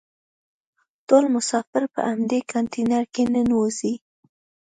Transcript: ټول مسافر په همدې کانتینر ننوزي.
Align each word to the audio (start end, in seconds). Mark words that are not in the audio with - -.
ټول 1.07 1.23
مسافر 1.35 1.83
په 1.93 1.99
همدې 2.09 2.39
کانتینر 2.51 3.03
ننوزي. 3.35 3.93